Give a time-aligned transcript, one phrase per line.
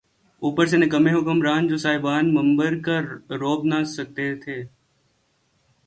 [0.41, 2.97] اوپر سے نکمّے حکمران‘ جو صاحبان منبر کا
[3.41, 4.55] رعب نہ سہہ سکتے۔